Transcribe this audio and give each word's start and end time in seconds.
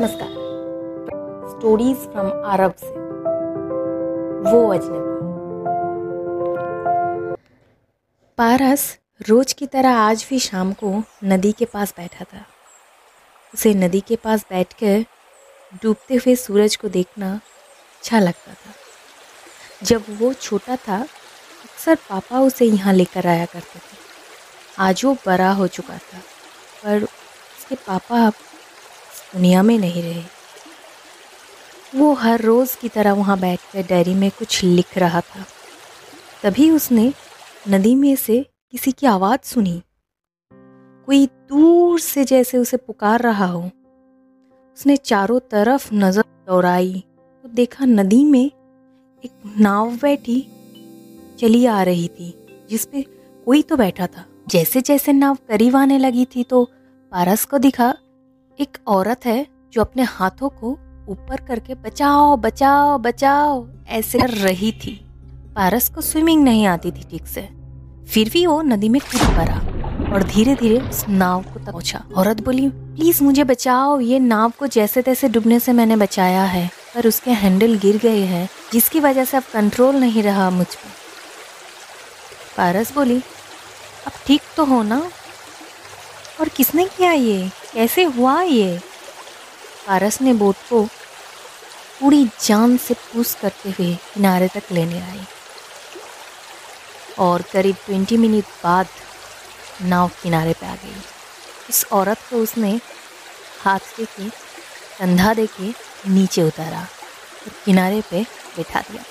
नमस्कार। 0.00 0.28
Stories 1.48 1.96
from 1.96 2.28
अरब 2.52 2.74
से। 2.74 2.90
वो 4.46 4.60
अजनबी 4.72 5.10
पारस 8.38 8.84
रोज 9.28 9.52
की 9.52 9.66
तरह 9.66 9.96
आज 9.96 10.24
भी 10.30 10.38
शाम 10.38 10.72
को 10.72 10.92
नदी 11.24 11.52
के 11.52 11.64
पास 11.64 11.94
बैठा 11.96 12.24
था। 12.24 12.44
उसे 13.54 13.74
नदी 13.74 14.00
के 14.00 14.16
पास 14.16 14.46
बैठकर 14.50 15.04
डूबते 15.82 16.14
हुए 16.14 16.36
सूरज 16.36 16.76
को 16.76 16.88
देखना 16.88 17.32
अच्छा 17.34 18.18
लगता 18.18 18.52
था। 18.52 18.72
जब 19.82 20.04
वो 20.20 20.32
छोटा 20.32 20.76
था, 20.78 20.98
अक्सर 20.98 21.94
पापा 22.10 22.40
उसे 22.40 22.64
यहाँ 22.64 22.94
लेकर 22.94 23.26
आया 23.26 23.44
करते 23.44 23.78
थे। 23.78 23.98
आज 24.78 25.04
वो 25.04 25.14
बड़ा 25.26 25.52
हो 25.52 25.66
चुका 25.68 25.98
था, 25.98 26.18
पर 26.84 27.02
उसके 27.02 27.74
पापा 27.76 28.30
दुनिया 29.34 29.62
में 29.62 29.78
नहीं 29.78 30.02
रहे। 30.02 30.22
वो 31.94 32.12
हर 32.14 32.40
रोज़ 32.40 32.76
की 32.80 32.88
तरह 32.88 33.12
वहाँ 33.12 33.38
बैठकर 33.38 33.86
डायरी 33.86 34.14
में 34.14 34.30
कुछ 34.30 34.62
लिख 34.64 34.96
रहा 34.98 35.20
था। 35.20 35.44
तभी 36.42 36.70
उसने 36.70 37.12
नदी 37.68 37.94
में 37.94 38.14
से 38.16 38.46
किसी 38.72 38.92
की 38.92 39.06
आवाज़ 39.06 39.40
सुनी। 39.44 39.82
कोई 41.08 41.26
दूर 41.26 42.00
से 42.00 42.24
जैसे 42.24 42.58
उसे 42.58 42.76
पुकार 42.76 43.20
रहा 43.20 43.46
हो। 43.46 43.62
उसने 44.76 44.96
चारों 44.96 45.38
तरफ़ 45.40 45.88
नज़र 45.94 46.22
दौड़ाई 46.48 47.04
तो 47.44 47.48
देखा 47.48 47.84
नदी 47.84 48.24
में 48.24 48.44
एक 49.24 49.30
नाव 49.58 49.96
बैठी 49.96 50.40
चली 51.40 51.64
आ 51.66 51.82
रही 51.82 52.08
थी 52.08 52.34
जिसपे 52.70 53.02
कोई 53.46 53.62
तो 53.62 53.76
बैठा 53.76 54.06
था। 54.06 54.24
जैसे 54.48 54.80
जैसे 54.80 55.12
नाव 55.12 55.38
करीब 55.48 55.76
आने 55.76 55.98
लगी 55.98 56.24
थी 56.24 56.44
तो 56.44 56.64
पारस 57.12 57.44
को 57.44 57.58
दिखा 57.58 57.94
एक 58.60 58.78
औरत 58.86 59.26
है 59.26 59.46
जो 59.72 59.80
अपने 59.80 60.02
हाथों 60.02 60.48
को 60.48 60.70
ऊपर 61.08 61.40
करके, 61.40 61.74
बचाओ 61.74 62.36
बचाओ 62.36 62.98
बचाओ, 62.98 63.66
ऐसे 63.88 64.18
कर 64.18 64.30
रही 64.30 64.72
थी। 64.72 65.06
पारस 65.56 65.88
को 65.88 66.00
स्विमिंग 66.00 66.44
नहीं 66.44 66.66
आती 66.66 66.90
थी 66.90 67.04
ठीक 67.10 67.26
से। 67.26 67.48
फिर 68.10 68.30
भी 68.30 68.46
वो 68.46 68.62
नदी 68.62 68.88
में 68.88 69.00
कूद 69.00 69.20
पड़ा 69.20 69.56
और 70.14 70.22
धीरे 70.22 70.54
धीरे 70.54 70.78
उस 70.80 71.08
नाव 71.08 71.42
को 71.42 71.60
तक 71.60 71.70
पहुँचा। 71.70 72.04
औरत 72.16 72.40
बोली, 72.40 72.68
प्लीज़ 72.68 73.24
मुझे 73.24 73.44
बचाओ, 73.44 74.00
ये 74.00 74.18
नाव 74.18 74.52
को 74.58 74.66
जैसे 74.66 75.02
तैसे 75.02 75.28
डूबने 75.28 75.60
से 75.60 75.72
मैंने 75.72 75.96
बचाया 75.96 76.42
है, 76.42 76.70
पर 76.94 77.08
उसके 77.08 77.30
हैंडल 77.30 77.78
गिर 77.78 77.96
गए 77.96 78.22
हैं, 78.24 78.48
जिसकी 78.72 79.00
वजह 79.00 79.24
से 79.24 79.36
अब 79.36 79.42
कंट्रोल 79.52 79.96
नहीं 79.96 80.22
रहा 80.22 80.50
मुझ 80.50 80.66
पर। 80.66 80.90
पारस 82.56 82.94
बोली, 82.94 83.16
अब 84.06 84.12
ठीक 84.26 84.40
तो 84.56 84.64
हो 84.64 84.82
ना? 84.82 85.10
और 86.40 86.48
किसने 86.48 86.84
किया 86.84 87.12
ये? 87.12 87.50
कैसे 87.72 88.04
हुआ 88.04 88.42
ये? 88.42 88.78
पारस 89.86 90.20
ने 90.20 90.32
बोट 90.32 90.56
को 90.70 90.84
पूरी 92.00 92.24
जान 92.24 92.76
से 92.76 92.94
पूछ 92.94 93.34
करते 93.34 93.70
हुए 93.70 93.94
किनारे 93.94 94.48
तक 94.48 94.62
लेने 94.72 95.00
आई 95.00 95.20
और 97.18 97.42
करीब 97.42 97.76
ट्वेंटी 97.86 98.16
मिनट 98.16 98.44
बाद 98.44 98.86
नाव 99.82 100.10
किनारे 100.22 100.52
पे 100.52 100.66
आ 100.66 100.74
गई। 100.74 101.02
इस 101.70 101.86
औरत 101.92 102.18
को 102.30 102.36
उसने 102.36 102.80
हाथ 103.60 103.78
से 103.78 104.04
के 104.04 104.30
कंधा 104.98 105.34
दे 105.34 105.46
के 105.46 105.74
नीचे 106.10 106.42
उतारा 106.42 106.80
और 106.80 107.52
किनारे 107.64 108.02
पे 108.10 108.22
बैठा 108.56 108.80
दिया। 108.80 109.04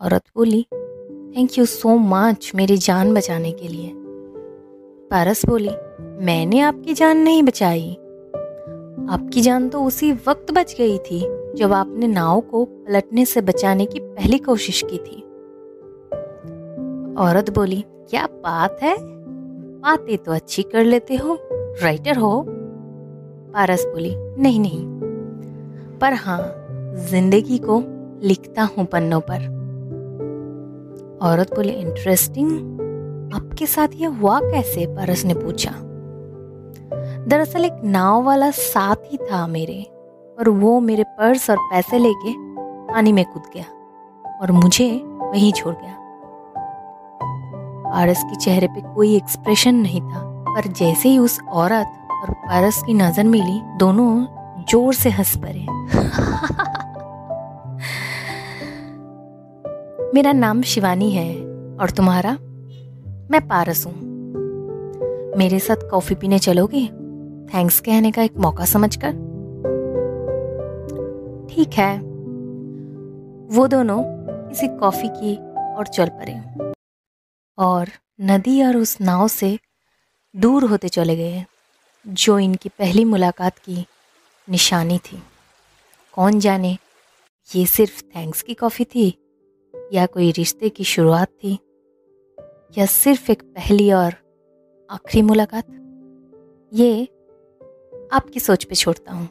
औरत 0.00 0.22
बोली 0.36 0.62
थैंक 1.36 1.58
यू 1.58 1.66
सो 1.66 1.96
मच 1.96 2.52
मेरी 2.54 2.78
जान 2.78 3.14
बचाने 3.14 3.52
के 3.52 3.68
लिए। 3.68 4.09
पारस 5.10 5.46
बोली, 5.46 5.70
मैंने 6.24 6.60
आपकी 6.60 6.94
जान 6.94 7.18
नहीं 7.18 7.42
बचाई। 7.42 7.90
आपकी 9.10 9.40
जान 9.40 9.68
तो 9.68 9.82
उसी 9.82 10.12
वक्त 10.12 10.52
बच 10.52 10.74
गई 10.78 10.98
थी, 10.98 11.20
जब 11.54 11.72
आपने 11.72 12.06
नाव 12.06 12.40
को 12.40 12.64
पलटने 12.64 13.24
से 13.24 13.40
बचाने 13.40 13.86
की 13.86 13.98
पहली 13.98 14.38
कोशिश 14.38 14.84
की 14.90 14.98
थी। 14.98 15.20
औरत 17.16 17.50
बोली, 17.50 17.84
क्या 18.10 18.26
बात 18.26 18.78
है? 18.82 18.96
बातें 19.80 20.18
तो 20.18 20.32
अच्छी 20.32 20.62
कर 20.62 20.84
लेते 20.84 21.16
हो, 21.16 21.38
राइटर 21.82 22.16
हो? 22.16 22.44
पारस 23.52 23.84
बोली, 23.86 24.14
नहीं 24.16 24.60
नहीं। 24.60 24.86
पर 25.98 26.12
हाँ 26.12 26.54
ज़िंदगी 27.10 27.58
को 27.58 27.82
लिखता 28.22 28.62
हूँ 28.62 28.84
पन्नों 28.84 29.20
पर। 29.20 29.48
औरत 31.22 31.54
बोली, 31.54 31.72
इंटरेस्टिंग। 31.72 32.79
आपके 33.34 33.66
साथ 33.66 33.88
ये 33.94 34.06
हुआ 34.06 34.40
कैसे? 34.40 34.86
पारस 34.86 35.24
ने 35.24 35.34
पूछा। 35.34 35.70
दरअसल 37.28 37.64
एक 37.64 37.72
नाव 37.84 38.22
वाला 38.22 38.50
साथ 38.50 38.94
ही 38.94 39.16
था 39.16 39.46
मेरे, 39.46 39.86
और 40.38 40.48
वो 40.48 40.80
मेरे 40.80 41.04
पर्स 41.04 41.50
और 41.50 41.56
पैसे 41.56 41.98
लेके 41.98 42.32
पानी 42.92 43.12
में 43.12 43.24
कूद 43.24 43.42
गया, 43.54 43.64
और 44.42 44.52
मुझे 44.52 45.02
वहीं 45.04 45.52
छोड़ 45.52 45.74
गया। 45.74 45.96
पारस 47.90 48.22
के 48.22 48.34
चेहरे 48.34 48.66
पे 48.66 48.94
कोई 48.94 49.16
एक्सप्रेशन 49.16 49.74
नहीं 49.74 50.00
था, 50.00 50.20
पर 50.24 50.66
जैसे 50.66 51.08
ही 51.08 51.18
उस 51.18 51.40
औरत 51.48 51.86
और 52.22 52.30
पारस 52.30 52.82
की 52.82 52.94
नज़र 52.94 53.24
मिली, 53.24 53.60
दोनों 53.78 54.26
ज़ोर 54.70 54.94
से 54.94 55.10
हंस 55.10 55.36
पड़े। 55.36 55.60
मेरा 60.14 60.32
नाम 60.32 60.62
शिवानी 60.62 61.10
है, 61.10 61.34
और 61.80 61.90
तुम्हारा? 61.90 62.38
मैं 63.30 63.48
पारस 63.48 63.86
हूँ। 63.86 63.94
मेरे 65.38 65.58
साथ 65.58 65.90
कॉफ़ी 65.90 66.14
पीने 66.14 66.38
चलोगे? 66.38 66.86
थैंक्स 67.54 67.80
कहने 67.80 68.12
का 68.12 68.22
एक 68.22 68.36
मौका 68.36 68.64
समझकर। 68.64 69.12
ठीक 71.50 71.68
है। 71.72 71.98
वो 73.56 73.66
दोनों 73.66 74.02
किसी 74.48 74.68
कॉफ़ी 74.68 75.08
की 75.08 75.36
और 75.74 75.86
चल 75.86 76.08
पड़े। 76.08 76.40
और 77.58 77.88
नदी 78.20 78.62
और 78.62 78.76
उस 78.76 79.00
नाव 79.00 79.28
से 79.28 79.58
दूर 80.36 80.64
होते 80.64 80.88
चले 80.88 81.16
गए, 81.16 81.44
जो 82.08 82.38
इनकी 82.38 82.68
पहली 82.68 83.04
मुलाकात 83.04 83.58
की 83.58 83.86
निशानी 84.50 84.98
थी। 84.98 85.22
कौन 86.12 86.40
जाने, 86.40 86.78
ये 87.56 87.66
सिर्फ़ 87.66 88.02
थैंक्स 88.02 88.42
की 88.42 88.54
कॉफ़ी 88.54 88.84
थी 88.84 89.18
या 89.92 90.06
कोई 90.06 90.30
रिश्ते 90.30 90.68
की 90.68 90.84
शुरुआत 90.84 91.28
थी? 91.28 91.69
या 92.78 92.86
सिर्फ़ 92.86 93.32
एक 93.32 93.42
पहली 93.42 93.92
और 93.92 94.14
आखिरी 94.90 95.22
मुलाकात? 95.22 95.64
ये 96.74 97.04
आपकी 98.12 98.40
सोच 98.40 98.64
पे 98.64 98.74
छोड़ता 98.74 99.12
हूँ। 99.12 99.28